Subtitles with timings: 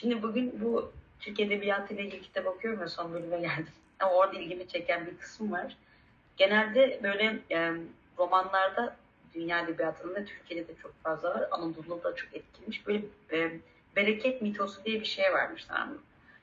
[0.00, 3.68] Şimdi bugün bu Türk Edebiyatı ile ilgili kitap okuyorum ya son bölüme geldim.
[4.00, 5.76] Ama orada ilgimi çeken bir kısım var.
[6.36, 7.72] Genelde böyle e,
[8.18, 8.96] romanlarda
[9.34, 11.48] dünya edebiyatında Türkiye'de de çok fazla var.
[11.50, 12.86] Anadolu'da da çok etkilmiş.
[12.86, 13.02] Böyle
[13.32, 13.50] e,
[13.96, 15.98] bereket mitosu diye bir şey varmış tamam mı?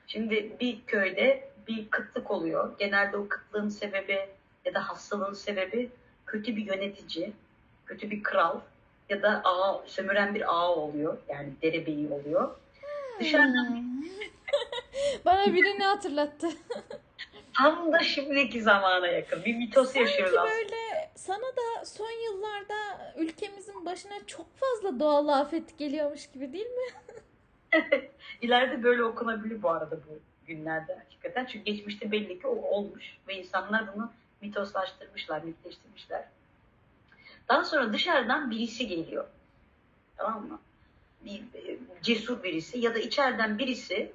[0.06, 2.78] Şimdi bir köyde bir kıtlık oluyor.
[2.78, 4.18] Genelde o kıtlığın sebebi
[4.64, 5.90] ya da hastalığın sebebi
[6.26, 7.32] kötü bir yönetici,
[7.86, 8.60] kötü bir kral
[9.08, 11.18] ya da ağa, sömüren bir ağa oluyor.
[11.28, 12.50] Yani derebeyi oluyor.
[13.20, 13.96] Dışarıdan.
[15.24, 16.48] Bana birini hatırlattı.
[17.58, 20.62] tam da şimdiki zamana yakın bir mitos yaşıyoruz Sanki aslında.
[20.64, 26.90] böyle sana da son yıllarda ülkemizin başına çok fazla doğal afet geliyormuş gibi değil mi?
[28.42, 31.44] İleride böyle okunabilir bu arada bu günlerde hakikaten.
[31.46, 36.24] Çünkü geçmişte belli ki o olmuş ve insanlar bunu mitoslaştırmışlar, mitleştirmişler.
[37.48, 39.26] Daha sonra dışarıdan birisi geliyor.
[40.16, 40.60] Tamam mı?
[41.26, 44.12] E, cesur birisi ya da içeriden birisi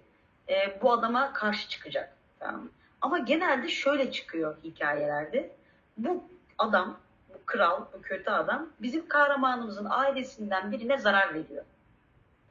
[0.49, 2.13] e, bu adama karşı çıkacak.
[2.39, 2.69] Tamam?
[3.01, 5.51] Ama genelde şöyle çıkıyor hikayelerde.
[5.97, 6.23] Bu
[6.57, 11.63] adam, bu kral, bu kötü adam bizim kahramanımızın ailesinden birine zarar veriyor.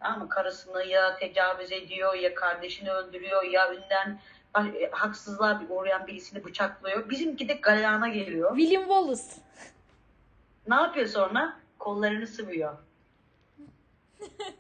[0.01, 0.29] Tamam mı?
[0.29, 4.21] Karısını ya tecavüz ediyor ya kardeşini öldürüyor ya önden
[4.57, 7.11] e, haksızlığa uğrayan birisini bıçaklıyor.
[7.11, 8.57] Bizimki de galeyana geliyor.
[8.57, 9.23] William Wallace.
[10.69, 11.57] Ne yapıyor sonra?
[11.79, 12.79] Kollarını sıvıyor.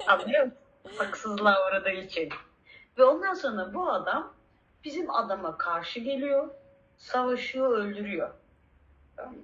[0.06, 0.58] Anlıyor musun?
[0.96, 2.28] Haksızlığa uğradığı için.
[2.98, 4.32] Ve ondan sonra bu adam
[4.84, 6.48] bizim adama karşı geliyor,
[6.98, 8.30] savaşıyor, öldürüyor.
[9.16, 9.34] Tamam?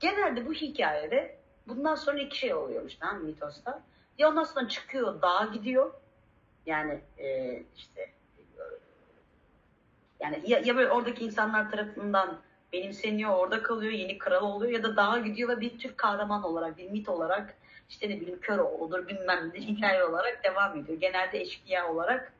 [0.00, 3.82] Genelde bu hikayede bundan sonra iki şey oluyormuş mı mitosta.
[4.18, 5.92] Ya ondan sonra çıkıyor, dağa gidiyor.
[6.66, 8.10] Yani e, işte
[10.20, 12.38] yani ya, ya böyle oradaki insanlar tarafından
[12.72, 16.78] benimseniyor, orada kalıyor, yeni kral oluyor ya da dağa gidiyor ve bir Türk kahraman olarak,
[16.78, 17.56] bir mit olarak
[17.88, 21.00] işte ne bileyim kör olur bilmem ne hikaye olarak devam ediyor.
[21.00, 22.32] Genelde eşkıya olarak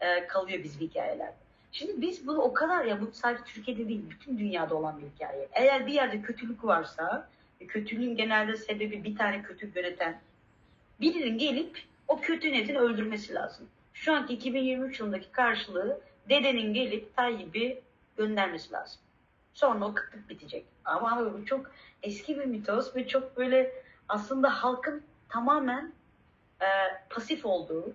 [0.00, 1.34] e, kalıyor bizim hikayelerde.
[1.72, 5.48] Şimdi biz bunu o kadar ya bu sadece Türkiye'de değil bütün dünyada olan bir hikaye.
[5.52, 7.28] Eğer bir yerde kötülük varsa
[7.60, 10.20] ve kötülüğün genelde sebebi bir tane kötü yöneten
[11.00, 13.66] birinin gelip o kötü yönetin öldürmesi lazım.
[13.94, 17.82] Şu anki 2023 yılındaki karşılığı dedenin gelip Tayyip'i
[18.16, 19.00] göndermesi lazım.
[19.54, 20.64] Sonra o kıtlık bitecek.
[20.84, 21.70] Ama bu çok
[22.02, 23.72] eski bir mitos ve çok böyle
[24.08, 25.92] aslında halkın tamamen
[26.60, 26.66] e,
[27.10, 27.94] pasif olduğu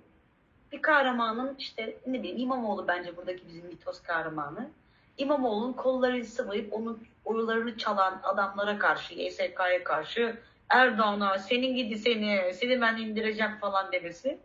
[0.72, 4.69] bir kahramanın işte ne bileyim İmamoğlu bence buradaki bizim mitos kahramanı.
[5.18, 10.38] İmamoğlu'nun kollarını sıvayıp onun oylarını çalan adamlara karşı, YSK'ya karşı
[10.69, 14.40] Erdoğan'a senin gidi seni, seni ben indireceğim falan demesi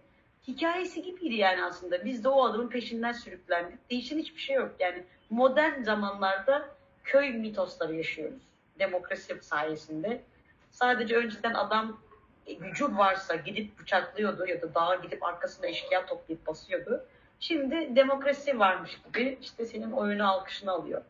[0.49, 2.05] hikayesi gibiydi yani aslında.
[2.05, 3.91] Biz de o adamın peşinden sürüklendik.
[3.91, 4.71] Değişen hiçbir şey yok.
[4.79, 6.69] Yani modern zamanlarda
[7.05, 8.43] köy mitosları yaşıyoruz.
[8.79, 10.23] Demokrasi sayesinde.
[10.79, 12.01] Sadece önceden adam
[12.47, 17.07] e, gücü varsa gidip bıçaklıyordu ya da dağa gidip arkasında eşkıya toplayıp basıyordu.
[17.41, 21.03] Şimdi demokrasi varmış gibi işte senin oyunu alkışını alıyor.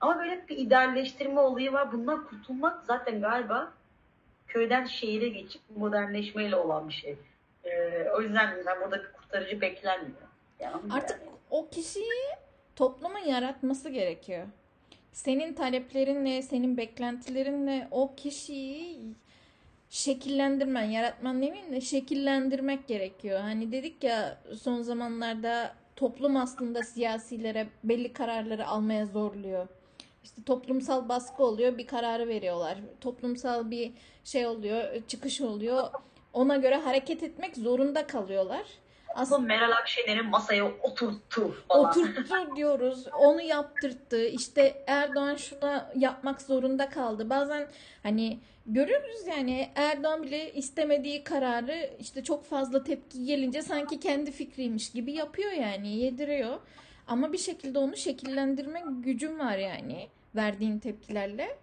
[0.00, 1.92] Ama böyle bir idealleştirme olayı var.
[1.92, 3.72] Bundan kurtulmak zaten galiba
[4.48, 7.18] köyden şehire geçip modernleşmeyle olan bir şey.
[7.64, 10.28] Ee, o yüzden mesela burada bir kurtarıcı beklenmiyor.
[10.60, 11.20] Yani Artık
[11.50, 12.28] o kişiyi
[12.76, 14.46] toplumun yaratması gerekiyor.
[15.12, 18.98] Senin taleplerinle, senin beklentilerinle o kişiyi
[19.90, 23.40] şekillendirmen, yaratman demeyeyim de şekillendirmek gerekiyor.
[23.40, 29.68] Hani dedik ya son zamanlarda toplum aslında siyasilere belli kararları almaya zorluyor.
[30.24, 32.78] İşte toplumsal baskı oluyor, bir kararı veriyorlar.
[33.00, 33.92] Toplumsal bir
[34.24, 35.90] şey oluyor, çıkış oluyor.
[36.32, 38.64] Ona göre hareket etmek zorunda kalıyorlar.
[39.14, 41.90] Aslında Meral Akşener'i masaya oturttu falan.
[41.90, 43.06] Oturttu diyoruz.
[43.18, 44.26] Onu yaptırttı.
[44.26, 47.30] İşte Erdoğan şuna yapmak zorunda kaldı.
[47.30, 47.68] Bazen
[48.02, 54.90] hani görüyoruz yani Erdoğan bile istemediği kararı işte çok fazla tepki gelince sanki kendi fikriymiş
[54.90, 56.58] gibi yapıyor yani yediriyor.
[57.06, 61.56] Ama bir şekilde onu şekillendirme gücüm var yani verdiğin tepkilerle.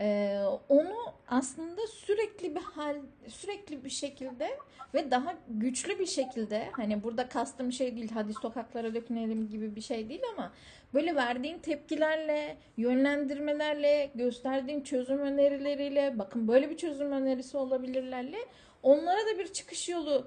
[0.00, 0.96] Ee, onu
[1.28, 2.96] aslında sürekli bir hal
[3.28, 4.58] sürekli bir şekilde
[4.94, 9.80] ve daha güçlü bir şekilde hani burada kastım şey değil hadi sokaklara dökünelim gibi bir
[9.80, 10.52] şey değil ama
[10.94, 18.38] böyle verdiğin tepkilerle yönlendirmelerle gösterdiğin çözüm önerileriyle bakın böyle bir çözüm önerisi olabilirlerle
[18.82, 20.26] onlara da bir çıkış yolu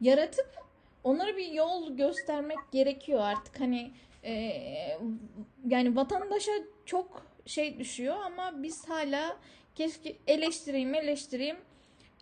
[0.00, 0.50] yaratıp
[1.04, 3.20] onlara bir yol göstermek gerekiyor.
[3.20, 3.90] Artık hani
[4.24, 4.52] e,
[5.66, 6.52] yani vatandaşa
[6.84, 9.36] çok şey düşüyor ama biz hala
[9.74, 11.56] keşke eleştireyim eleştireyim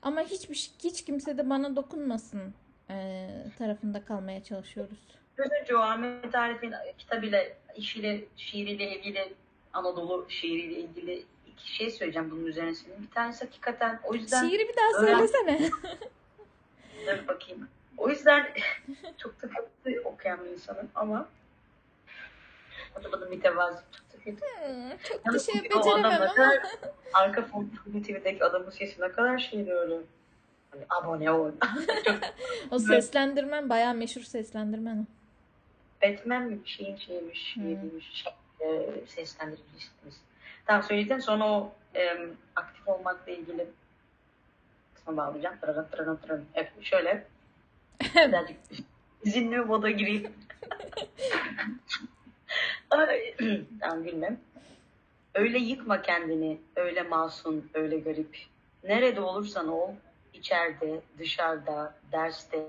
[0.03, 2.55] ama hiçbir hiç kimse de bana dokunmasın
[2.91, 3.29] e,
[3.59, 4.99] tarafında kalmaya çalışıyoruz.
[5.37, 7.43] Önce o Ahmet Arif'in kitabıyla,
[7.77, 9.35] işiyle, şiiriyle ilgili,
[9.73, 13.03] Anadolu şiiriyle ilgili iki şey söyleyeceğim bunun üzerine senin.
[13.03, 14.49] Bir tanesi hakikaten o yüzden...
[14.49, 15.71] Şiiri bir daha söylesene.
[17.07, 17.69] Dur bakayım.
[17.97, 18.47] O yüzden
[19.19, 19.49] çok da
[19.81, 21.29] okuyayım okuyan bir insanım ama
[23.05, 23.83] da bana mütevazı
[25.03, 26.53] çok da şey beceremem ama.
[27.15, 27.71] arka fon
[28.07, 29.95] TV'deki adamın sesi ne kadar şey böyle.
[30.71, 31.53] Hani abone ol.
[32.71, 35.05] O seslendirmen bayağı meşhur seslendirmen o.
[36.07, 37.63] Batman mi bir şeyin şeymiş, Hmm.
[37.63, 40.21] şeymiş, şey, e, seslendiricisiz.
[40.67, 42.17] Tamam söyledikten sonra o e,
[42.57, 43.67] aktif olmakla ilgili
[44.95, 45.57] kısma bağlayacağım.
[45.61, 46.45] Tırırın tırırın tırırın.
[46.55, 47.27] Evet, şöyle
[48.15, 48.57] birazcık
[49.25, 50.33] izinli moda gireyim.
[53.81, 54.41] Tamam gülmem.
[55.35, 58.39] Öyle yıkma kendini, öyle masum, öyle garip.
[58.85, 59.91] Nerede olursan ol,
[60.35, 62.67] içeride, dışarıda, derste,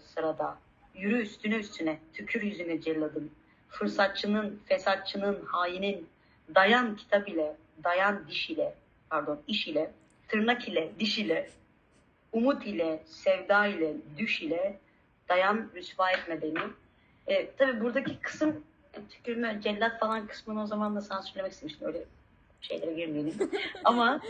[0.00, 0.58] sırada.
[0.94, 3.30] Yürü üstüne üstüne, tükür yüzüne celladın.
[3.68, 6.08] Fırsatçının, fesatçının, hainin,
[6.54, 8.74] dayan kitap ile, dayan diş ile,
[9.10, 9.90] pardon iş ile,
[10.28, 11.50] tırnak ile, diş ile,
[12.32, 14.78] umut ile, sevda ile, düş ile,
[15.28, 16.60] dayan rüsva etme beni.
[17.26, 18.64] E, tabii buradaki kısım
[18.94, 21.86] e, tükürme, cellat falan kısmını o zaman da sansürlemek istemiştim.
[21.88, 22.04] Öyle
[22.60, 23.50] şeylere girmeyelim.
[23.84, 24.20] Ama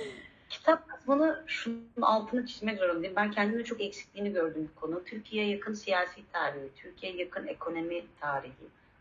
[0.50, 3.16] kitap kısmını şunun altını çizmek zorundayım.
[3.16, 5.04] Ben kendimde çok eksikliğini gördüm bu konu.
[5.04, 8.52] Türkiye'ye yakın siyasi tarihi, Türkiye'ye yakın ekonomi tarihi,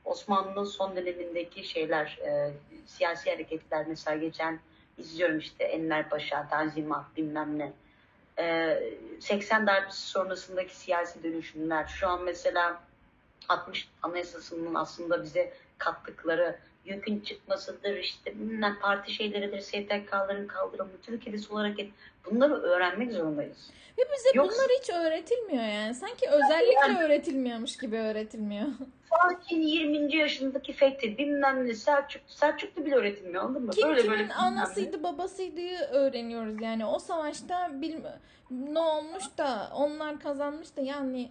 [0.05, 2.51] Osmanlı'nın son dönemindeki şeyler, e,
[2.85, 4.59] siyasi hareketler mesela geçen
[4.97, 7.73] izliyorum işte Enver Paşa, Tanzimat bilmem ne.
[8.39, 8.77] E,
[9.19, 12.83] 80 darbesi sonrasındaki siyasi dönüşümler, şu an mesela
[13.49, 16.55] 60 Anayasası'nın aslında bize kattıkları
[16.85, 21.91] yükün çıkmasıdır, işte bilmem parti şeyleridir, STK'ların kaldırımı, Türk Kedisi olarak et-
[22.25, 23.69] bunları öğrenmek zorundayız.
[23.97, 25.95] Ve bize Yoksa- bunlar hiç öğretilmiyor yani.
[25.95, 28.67] Sanki özellikle öğretilmiyormuş gibi öğretilmiyor.
[29.09, 30.15] Fatih'in 20.
[30.15, 33.71] yaşındaki fethi bilmem ne Selçuk, Selçuklu bile öğretilmiyor anladın mı?
[33.71, 35.61] Kim böyle kimin böyle anasıydı babasıydı
[35.91, 36.85] öğreniyoruz yani.
[36.85, 37.95] O savaşta bil,
[38.51, 41.29] ne olmuş da onlar kazanmış da yani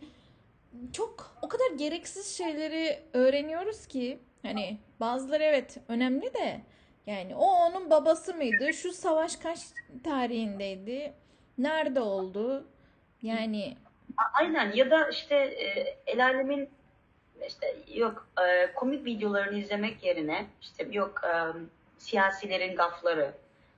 [0.93, 6.61] çok o kadar gereksiz şeyleri öğreniyoruz ki hani bazıları evet önemli de
[7.07, 8.73] yani o onun babası mıydı?
[8.73, 9.59] Şu savaş kaç
[10.05, 11.13] tarihindeydi?
[11.59, 12.67] Nerede oldu?
[13.23, 13.77] Yani
[14.35, 16.67] Aynen ya da işte e, el
[17.47, 21.33] işte yok e, komik videolarını izlemek yerine işte yok e,
[21.99, 23.33] siyasilerin gafları,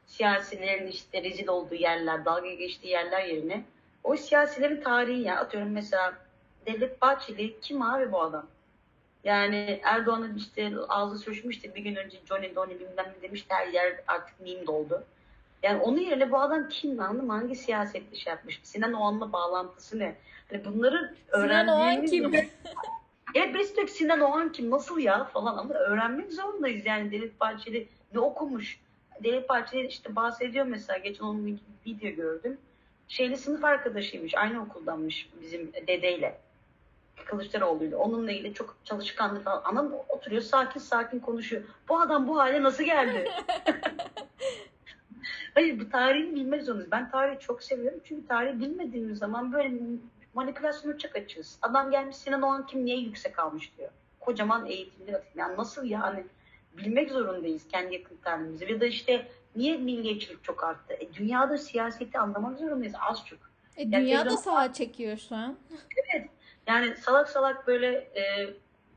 [0.07, 3.65] siyasilerin işte rezil olduğu yerler, dalga geçtiği yerler yerine
[4.05, 6.15] o siyasilerin tarihi ya atıyorum mesela
[6.67, 8.47] Devlet Bahçeli kim abi bu adam?
[9.25, 14.01] Yani Erdoğan'ın işte ağzı sürüşmüştü bir gün önce Johnny Donny bilmem ne demişti her yer
[14.07, 15.05] artık meme doldu.
[15.62, 17.33] Yani onun yerine bu adam kim anladın mı?
[17.33, 18.61] Hangi siyasetli şey yapmış?
[18.62, 20.17] Sinan Oğan'la bağlantısı ne?
[20.51, 22.51] Hani bunları Sinan Oğan öğrendiğimiz kim?
[23.35, 24.71] Evet de Sinan Oğan kim?
[24.71, 28.81] Nasıl ya falan ama öğrenmek zorundayız yani Devlet Bahçeli ne okumuş?
[29.25, 32.59] Devlet Bahçeli işte bahsediyor mesela geçen onun bir video gördüm.
[33.09, 34.35] Şeyli sınıf arkadaşıymış.
[34.35, 36.41] Aynı okuldanmış bizim dedeyle.
[37.25, 37.99] Kılıçdaroğlu'yla.
[37.99, 39.63] Onunla ilgili çok çalışkanlı falan.
[39.65, 41.63] Ama oturuyor sakin sakin konuşuyor.
[41.89, 43.29] Bu adam bu hale nasıl geldi?
[45.55, 46.91] Hayır bu tarihi bilmek zorundayız.
[46.93, 48.01] Ben tarihi çok seviyorum.
[48.05, 49.75] Çünkü tarihi bilmediğimiz zaman böyle
[50.35, 51.59] manipülasyona çok açığız.
[51.63, 53.91] Adam gelmiş Sinan Oğan kim niye yüksek almış diyor.
[54.21, 55.37] Kocaman eğitimli atık.
[55.37, 56.25] Yani nasıl yani
[56.77, 58.73] bilmek zorundayız kendi yakın tarihimizi.
[58.73, 60.95] Ya da işte niye milliyetçilik çok arttı?
[61.01, 63.39] E, dünyada siyaseti anlamak zorundayız az çok.
[63.77, 65.57] e, Yani dünya da televizyon- sağa çekiyor şu an.
[66.71, 68.50] Yani salak salak böyle e,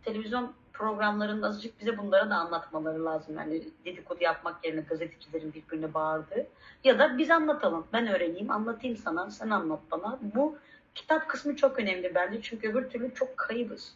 [0.05, 3.37] televizyon programlarında azıcık bize bunları da anlatmaları lazım.
[3.37, 6.47] Yani dedikodu yapmak yerine gazetecilerin birbirine bağırdığı.
[6.83, 7.87] Ya da biz anlatalım.
[7.93, 10.19] Ben öğreneyim, anlatayım sana, sen anlat bana.
[10.21, 10.57] Bu
[10.95, 12.41] kitap kısmı çok önemli bence.
[12.41, 13.95] Çünkü öbür türlü çok kaybız.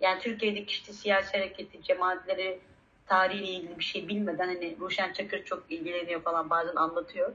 [0.00, 2.60] Yani Türkiye'deki işte siyasi hareketi, cemaatleri,
[3.06, 7.32] tarihiyle ilgili bir şey bilmeden hani Ruşen Çakır çok ilgileniyor falan bazen anlatıyor.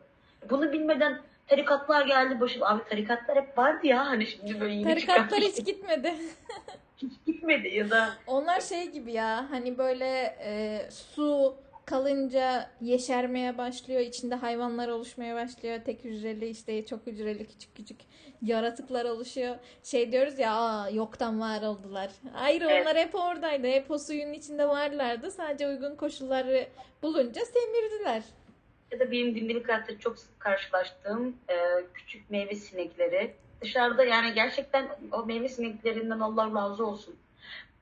[0.50, 2.63] Bunu bilmeden tarikatlar geldi başım.
[2.63, 6.13] Abi tarikatlar hep vardı ya hani şimdi böyle yeni Tarikatlar hiç gitmedi.
[6.98, 11.55] hiç gitmedi ya da Onlar şey gibi ya hani böyle e, su
[11.86, 14.01] kalınca yeşermeye başlıyor.
[14.01, 15.79] içinde hayvanlar oluşmaya başlıyor.
[15.86, 17.98] Tek hücreli işte çok hücreli küçük küçük
[18.41, 19.55] yaratıklar oluşuyor.
[19.84, 22.10] Şey diyoruz ya Aa, yoktan var oldular.
[22.34, 22.81] Hayır Evet.
[22.81, 23.67] onlar hep oradaydı.
[23.67, 25.31] Hep o suyun içinde varlardı.
[25.31, 26.67] Sadece uygun koşulları
[27.03, 28.24] bulunca semirdiler.
[28.91, 31.55] Ya da benim gündelik hayatta çok sık karşılaştığım e,
[31.93, 37.15] küçük meyve sinekleri dışarıda yani gerçekten o meyve sineklerinden Allah razı olsun.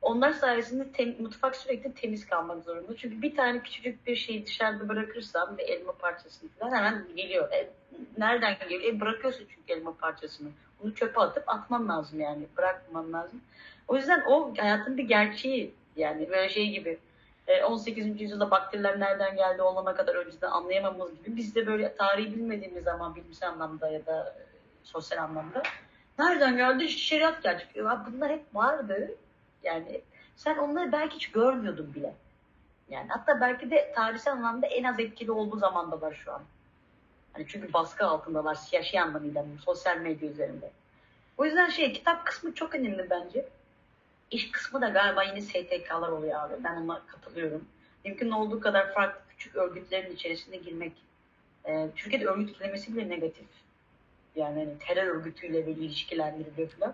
[0.01, 2.97] Onlar sayesinde tem- mutfak sürekli temiz kalmak zorunda.
[2.97, 7.51] Çünkü bir tane küçücük bir şeyi dışarıda bırakırsam bir elma parçasını falan hemen geliyor.
[7.51, 7.69] E,
[8.17, 8.83] nereden geliyor?
[8.83, 10.49] E, bırakıyorsun çünkü elma parçasını.
[10.83, 12.43] Onu çöpe atıp atman lazım yani.
[12.57, 13.41] Bırakman lazım.
[13.87, 16.99] O yüzden o hayatın bir gerçeği yani böyle şey gibi.
[17.47, 18.21] E, 18.
[18.21, 23.15] yüzyılda bakteriler nereden geldi olana kadar önceden anlayamamız gibi biz de böyle tarihi bilmediğimiz zaman
[23.15, 24.41] bilimsel anlamda ya da e,
[24.83, 25.63] sosyal anlamda
[26.19, 26.89] Nereden geldi?
[26.89, 27.75] Şeriat gelecek.
[27.75, 29.15] Ya bunlar hep vardı.
[29.63, 30.01] Yani
[30.35, 32.13] sen onları belki hiç görmüyordun bile.
[32.89, 36.41] Yani hatta belki de tarihsel anlamda en az etkili olduğu zamandalar şu an.
[37.33, 40.71] Hani çünkü baskı altındalar siyasi anlamıyla sosyal medya üzerinde.
[41.37, 43.45] O yüzden şey kitap kısmı çok önemli bence.
[44.31, 46.63] İş kısmı da galiba yine STK'lar oluyor abi.
[46.63, 47.65] Ben ona katılıyorum.
[48.05, 50.93] Mümkün olduğu kadar farklı küçük örgütlerin içerisine girmek.
[51.65, 53.45] Ee, Türkiye'de örgüt kelimesi bile negatif.
[54.35, 56.93] Yani hani terör örgütüyle böyle ilişkilendiriliyor falan.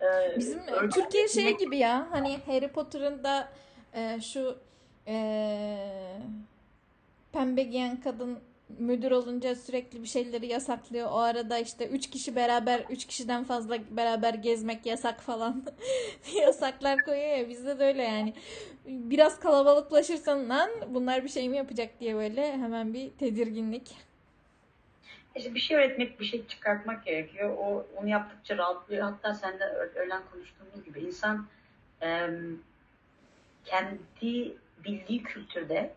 [0.00, 0.94] Ee, Bizim örgüt...
[0.94, 3.48] Türkiye şey gibi ya hani Harry Potter'ın da
[3.94, 4.58] e, şu
[5.06, 5.16] e,
[7.32, 8.38] pembe giyen kadın
[8.68, 11.10] müdür olunca sürekli bir şeyleri yasaklıyor.
[11.10, 15.64] O arada işte üç kişi beraber, üç kişiden fazla beraber gezmek yasak falan.
[16.40, 18.34] Yasaklar koyuyor ya bizde de öyle yani.
[18.86, 23.96] Biraz kalabalıklaşırsan lan bunlar bir şey mi yapacak diye böyle hemen bir tedirginlik.
[25.36, 27.56] İşte bir şey öğretmek, bir şey çıkartmak gerekiyor.
[27.58, 29.02] O onu yaptıkça rahatlıyor.
[29.02, 31.46] Hatta sen de öğlen konuştuğumuz gibi insan
[32.02, 32.28] e,
[33.64, 35.94] kendi bildiği kültürde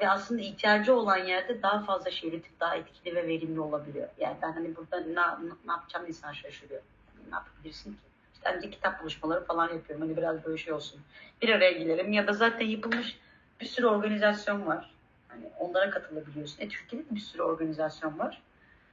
[0.00, 4.08] ve aslında ihtiyacı olan yerde daha fazla şey üretip daha etkili ve verimli olabiliyor.
[4.18, 6.82] Yani ben hani burada ne, ne yapacağım insan şaşırıyor.
[7.28, 7.98] Ne yapabilirsin ki?
[8.34, 10.06] İşte önce kitap buluşmaları falan yapıyorum.
[10.06, 11.00] Hani biraz böyle şey olsun.
[11.42, 13.18] Bir araya gelelim ya da zaten yapılmış
[13.60, 14.94] bir sürü organizasyon var.
[15.28, 16.62] Hani onlara katılabiliyorsun.
[16.62, 18.42] E Türkiye'de bir sürü organizasyon var.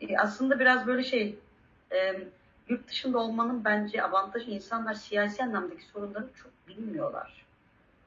[0.02, 1.40] E, aslında biraz böyle şey
[1.92, 2.20] e,
[2.70, 7.43] yurt dışında olmanın bence avantajı insanlar siyasi anlamdaki sorunları çok bilmiyorlar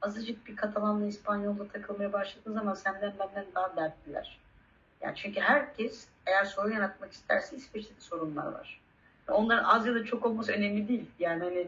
[0.01, 4.39] azıcık bir Katalanla İspanyol'da takılmaya başladığın zaman senden benden daha dertliler.
[5.01, 8.81] Yani çünkü herkes eğer sorun yaratmak isterse İsveç'te de sorunlar var.
[9.27, 11.05] Onların az ya da çok olması önemli değil.
[11.19, 11.67] Yani hani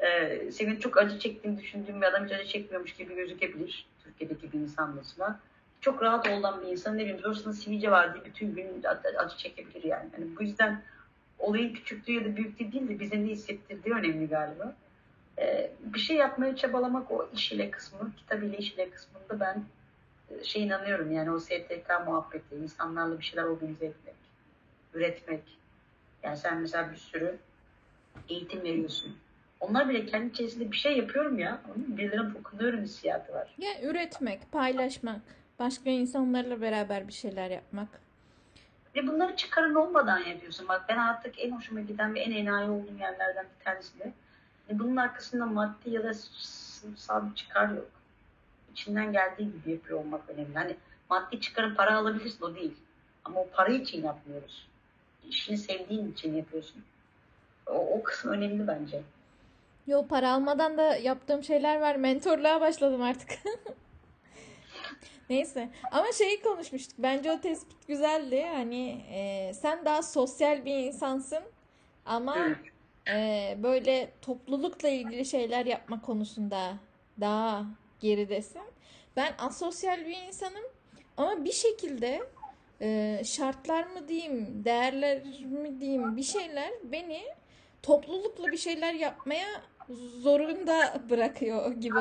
[0.00, 3.86] e, senin çok acı çektiğini düşündüğün bir adam hiç acı çekmiyormuş gibi gözükebilir.
[4.04, 5.40] Türkiye'deki bir insan mesela.
[5.80, 8.82] Çok rahat olan bir insan ne bileyim Zorsa'nın sivilce var diye bütün gün
[9.18, 10.08] acı çekebilir yani.
[10.18, 10.36] yani.
[10.38, 10.82] Bu yüzden
[11.38, 14.74] olayın küçüklüğü ya da büyüklüğü değil de bize ne hissettirdiği önemli galiba.
[15.38, 19.64] Ee, bir şey yapmaya çabalamak o iş ile kısmı, kitap ile iş ile kısmında ben
[20.30, 24.14] e, şey inanıyorum yani o STK muhabbeti, insanlarla bir şeyler organize etmek,
[24.94, 25.42] üretmek.
[26.22, 27.38] Yani sen mesela bir sürü
[28.28, 29.16] eğitim veriyorsun.
[29.60, 31.60] Onlar bile kendi içerisinde bir şey yapıyorum ya.
[31.76, 33.54] Birilerine dokunuyorum hissiyatı var.
[33.58, 35.20] Ya üretmek, paylaşmak,
[35.58, 37.88] başka insanlarla beraber bir şeyler yapmak.
[38.96, 40.68] Ve bunları çıkarın olmadan yapıyorsun.
[40.68, 44.12] Bak ben artık en hoşuma giden ve en enayi olduğum yerlerden bir tanesi de
[44.70, 47.90] bunun arkasında maddi ya da sınıfsal bir çıkar yok.
[48.72, 50.54] İçinden geldiği gibi yapıyor olmak önemli.
[50.54, 50.76] Hani
[51.10, 52.76] maddi çıkarın para alabilirsin o değil.
[53.24, 54.68] Ama o para için yapmıyoruz.
[55.28, 56.84] İşini sevdiğin için yapıyorsun.
[57.66, 59.02] O, o kısım önemli bence.
[59.86, 61.96] Yo para almadan da yaptığım şeyler var.
[61.96, 63.30] Mentorluğa başladım artık.
[65.30, 65.70] Neyse.
[65.90, 66.98] Ama şeyi konuşmuştuk.
[66.98, 68.46] Bence o tespit güzeldi.
[68.54, 71.42] Hani e, sen daha sosyal bir insansın.
[72.06, 72.71] Ama evet
[73.08, 76.74] e, böyle toplulukla ilgili şeyler yapma konusunda
[77.20, 77.66] daha
[78.00, 78.62] geridesin.
[79.16, 80.64] Ben asosyal bir insanım
[81.16, 82.22] ama bir şekilde
[82.80, 87.22] e, şartlar mı diyeyim, değerler mi diyeyim bir şeyler beni
[87.82, 89.46] toplulukla bir şeyler yapmaya
[90.22, 91.98] zorunda bırakıyor gibi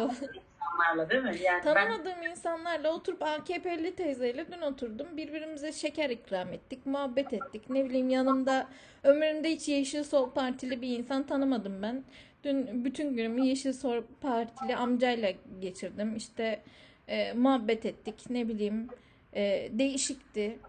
[0.61, 1.43] insanlarla değil mi?
[1.43, 2.29] Yani Tanımadığım ben...
[2.29, 5.07] insanlarla oturup AKP'li teyzeyle dün oturdum.
[5.17, 7.69] Birbirimize şeker ikram ettik, muhabbet ettik.
[7.69, 8.67] Ne bileyim yanımda
[9.03, 12.03] ömrümde hiç Yeşil Sol Partili bir insan tanımadım ben.
[12.43, 16.15] Dün bütün günümü Yeşil Sol Partili amcayla geçirdim.
[16.15, 16.61] İşte
[17.07, 18.29] e, muhabbet ettik.
[18.29, 18.87] Ne bileyim
[19.33, 20.59] e, değişikti.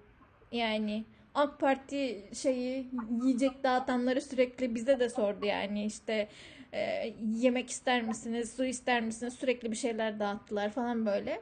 [0.52, 2.87] Yani AK Parti şeyi
[3.22, 6.28] yiyecek dağıtanları sürekli bize de sordu yani işte
[6.73, 11.41] e, yemek ister misiniz, su ister misiniz sürekli bir şeyler dağıttılar falan böyle.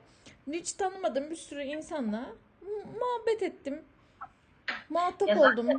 [0.52, 2.26] Hiç tanımadığım bir sürü insanla
[3.00, 3.82] muhabbet ettim.
[4.88, 5.70] Muhatap ya oldum.
[5.70, 5.76] E,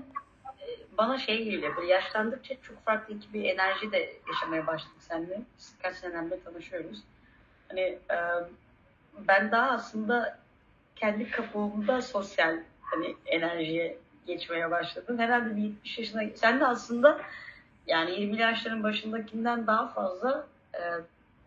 [0.98, 5.42] bana şey geliyor, böyle yaşlandıkça çok farklı iki bir enerji de yaşamaya başladık seninle.
[5.82, 7.04] Kaç senemde tanışıyoruz.
[7.68, 8.18] Hani e,
[9.28, 10.40] ben daha aslında
[10.96, 15.20] kendi kabuğumda sosyal hani enerjiye geçmeye başladım.
[15.20, 17.22] Herhalde bir 70 yaşına sen de aslında
[17.88, 20.82] yani 20 yaşların başındakinden daha fazla e,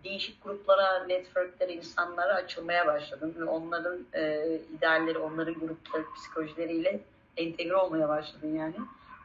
[0.04, 3.34] değişik gruplara, networklere, insanlara açılmaya başladım.
[3.38, 4.44] Ve onların e,
[4.78, 7.00] idealleri, onların grupları, psikolojileriyle
[7.36, 8.74] entegre olmaya başladım yani.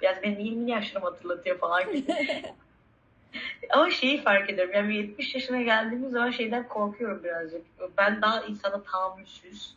[0.01, 2.15] Biraz benim 20 yaşlarımı hatırlatıyor falan gibi.
[3.69, 4.73] Ama şeyi fark ediyorum.
[4.73, 7.61] Yani 70 yaşına geldiğimiz zaman şeyden korkuyorum birazcık.
[7.97, 9.75] Ben daha insana tahammülsüz.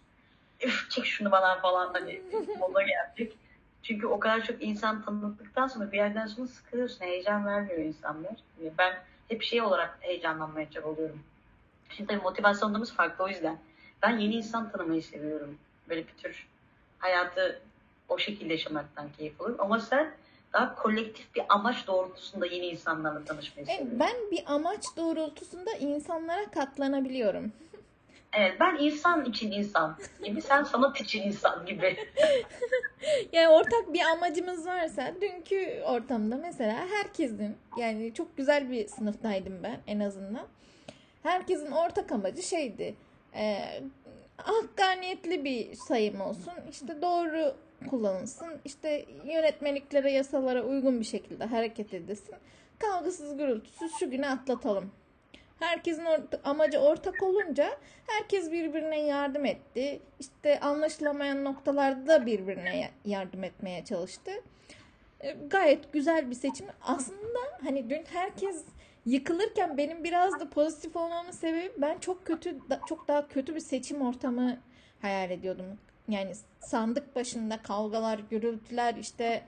[0.65, 2.23] Üf çek şunu bana falan hani
[2.59, 3.33] moda geldik.
[3.83, 7.01] Çünkü o kadar çok insan tanıdıktan sonra bir yerden sonra sıkılıyorsun.
[7.05, 8.33] Heyecan vermiyor insanlar.
[8.79, 8.93] Ben
[9.29, 11.23] hep şey olarak heyecanlanmaya çabalıyorum.
[11.89, 13.59] Şimdi tabii motivasyonlarımız farklı o yüzden.
[14.03, 15.59] Ben yeni insan tanımayı seviyorum.
[15.89, 16.47] Böyle bir tür
[16.99, 17.61] hayatı
[18.09, 19.65] o şekilde yaşamaktan keyif alıyorum.
[19.65, 20.11] Ama sen
[20.53, 24.01] daha kolektif bir amaç doğrultusunda yeni insanlarla tanışmayı E, seviyorum.
[24.01, 27.53] ben bir amaç doğrultusunda insanlara katlanabiliyorum.
[28.33, 31.97] Evet, ben insan için insan gibi, sen sanat için insan gibi.
[33.33, 39.81] Yani ortak bir amacımız varsa dünkü ortamda mesela herkesin yani çok güzel bir sınıftaydım ben
[39.87, 40.47] en azından.
[41.23, 42.95] Herkesin ortak amacı şeydi.
[43.35, 43.59] E,
[44.37, 46.53] hakkaniyetli bir sayım olsun.
[46.71, 47.55] işte doğru
[47.91, 48.61] kullanılsın.
[48.65, 52.35] işte yönetmeliklere, yasalara uygun bir şekilde hareket edilsin.
[52.79, 54.91] Kavgasız gürültüsüz şu günü atlatalım.
[55.63, 57.71] Herkesin orta- amacı ortak olunca
[58.07, 60.01] herkes birbirine yardım etti.
[60.21, 64.31] İşte anlaşılamayan noktalarda da birbirine ya- yardım etmeye çalıştı.
[65.21, 66.67] E, Gayet güzel bir seçim.
[66.83, 68.65] Aslında hani dün herkes
[69.07, 74.03] yıkılırken benim biraz da pozitif olmamın sebebi ben çok kötü çok daha kötü bir seçim
[74.03, 74.57] ortamı
[75.03, 75.67] hayal ediyordum.
[76.09, 79.43] Yani sandık başında kavgalar, gürültüler işte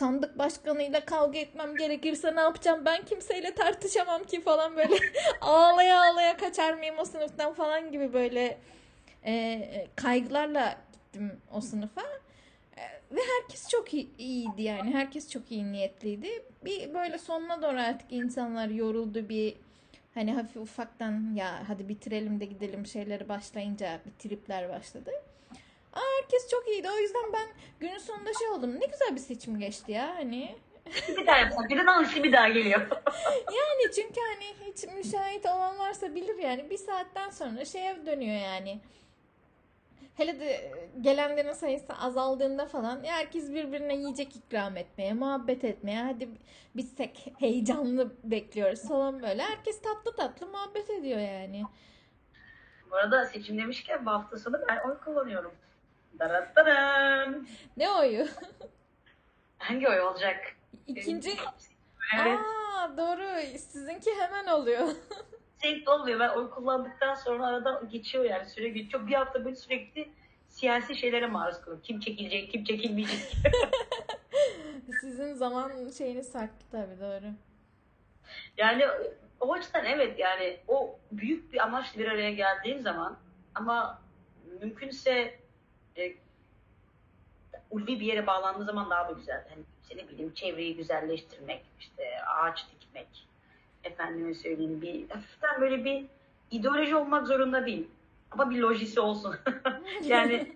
[0.00, 4.94] sandık başkanıyla kavga etmem gerekirse ne yapacağım ben kimseyle tartışamam ki falan böyle
[5.40, 8.58] ağlaya ağlaya kaçar mıyım o sınıftan falan gibi böyle
[9.26, 12.02] e, kaygılarla gittim o sınıfa.
[12.76, 12.82] E,
[13.14, 14.94] Ve herkes çok iyi, iyiydi yani.
[14.94, 16.28] Herkes çok iyi niyetliydi.
[16.64, 19.56] Bir böyle sonuna doğru artık insanlar yoruldu bir
[20.14, 25.10] hani hafif ufaktan ya hadi bitirelim de gidelim şeyleri başlayınca bir tripler başladı.
[25.92, 26.88] Aa, herkes çok iyiydi.
[26.90, 27.48] O yüzden ben
[27.80, 28.80] günün sonunda şey oldum.
[28.80, 30.54] Ne güzel bir seçim geçti ya hani.
[31.08, 32.80] bir daha yapsak, bir de dansı bir daha geliyor.
[33.46, 38.80] Yani çünkü hani hiç müşahit olan varsa bilir yani bir saatten sonra şeye dönüyor yani.
[40.16, 46.28] Hele de gelenlerin sayısı azaldığında falan herkes birbirine yiyecek ikram etmeye, muhabbet etmeye, hadi
[46.76, 49.42] bitsek heyecanlı bekliyoruz falan böyle.
[49.42, 51.64] Herkes tatlı tatlı muhabbet ediyor yani.
[52.90, 55.52] Bu arada seçim demişken bu hafta sonu ben oy kullanıyorum.
[56.18, 57.46] Darattaran.
[57.76, 58.26] Ne oyu?
[59.58, 60.36] Hangi oy olacak?
[60.86, 61.30] İkinci...
[62.16, 62.38] Evet.
[62.38, 64.88] Aa doğru sizinki hemen oluyor.
[65.62, 66.20] Zevkli olmuyor.
[66.20, 69.06] Ben oy kullandıktan sonra arada geçiyor yani süre geçiyor.
[69.06, 70.08] Bir hafta böyle sürekli
[70.48, 71.82] siyasi şeylere maruz kalıyorum.
[71.82, 73.18] Kim çekilecek, kim çekilmeyecek.
[75.00, 77.32] Sizin zaman şeyiniz farklı tabii doğru.
[78.56, 78.84] Yani
[79.40, 83.18] o açıdan evet yani o büyük bir amaçla bir araya geldiğin zaman
[83.54, 84.02] ama
[84.60, 85.39] mümkünse
[85.96, 86.14] e,
[87.70, 89.44] ulvi bir yere bağlandığı zaman daha da güzel.
[89.48, 93.26] Hani işte ne bileyim çevreyi güzelleştirmek, işte ağaç dikmek,
[93.84, 96.06] efendime söyleyeyim bir hafiften böyle bir
[96.50, 97.88] ideoloji olmak zorunda değil.
[98.30, 99.36] Ama bir lojisi olsun.
[100.02, 100.52] yani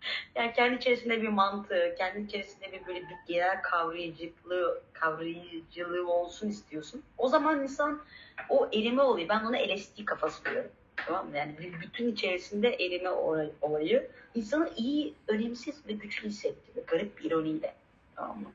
[0.34, 7.02] yani kendi içerisinde bir mantığı, kendi içerisinde bir böyle bir genel kavrayıcılığı, kavrayıcılığı olsun istiyorsun.
[7.18, 8.02] O zaman insan
[8.48, 9.28] o erime oluyor.
[9.28, 10.70] Ben ona LSD kafası diyorum.
[10.96, 11.36] Tamam mı?
[11.36, 16.86] Yani bir bütün içerisinde olay- olayı insanı iyi, önemsiz ve güçlü hissettiriyor.
[16.86, 17.74] Garip bir ironiyle.
[18.16, 18.52] Tamam mı?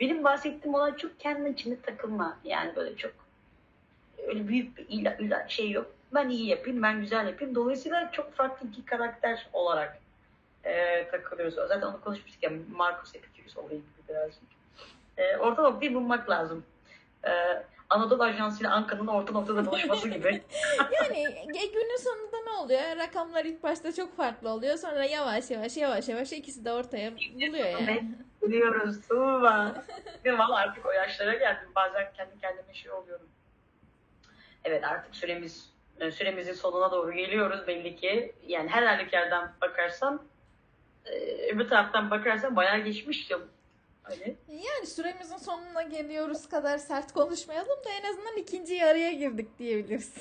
[0.00, 2.38] Benim bahsettiğim olay çok kendi içinde takılma.
[2.44, 3.12] Yani böyle çok
[4.26, 5.90] öyle büyük bir ila, ila- şey yok.
[6.14, 7.54] Ben iyi yapayım, ben güzel yapayım.
[7.54, 9.98] Dolayısıyla çok farklı iki karakter olarak
[10.64, 11.54] e, takılıyoruz.
[11.54, 14.42] Zaten onu konuşmuştuk ya Marcus Epicurus olayı gibi birazcık.
[15.16, 16.64] E, orta noktayı bulmak lazım.
[17.24, 17.30] E,
[17.90, 20.42] Anadolu Ajansı ile Ankara'nın orta noktada buluşması gibi.
[20.92, 21.18] Yani
[21.62, 22.80] e, günün sonunda ne oluyor?
[22.96, 24.76] Rakamlar ilk başta çok farklı oluyor.
[24.76, 28.04] Sonra yavaş yavaş yavaş yavaş ikisi de ortaya buluyor yani.
[28.42, 29.84] Biliyoruz Tuğba.
[30.24, 30.44] Değil mi?
[30.44, 31.68] Artık o yaşlara geldim.
[31.76, 33.26] Bazen kendi kendime şey oluyorum.
[34.64, 38.34] Evet artık süremiz e, süremizin sonuna doğru geliyoruz belli ki.
[38.46, 40.22] Yani her halükardan bakarsan
[41.04, 41.12] e,
[41.52, 43.40] öbür taraftan bakarsan bayağı geçmiştim.
[44.10, 50.12] Hani Yani süremizin sonuna geliyoruz kadar sert konuşmayalım da en azından ikinci yarıya girdik diyebiliriz.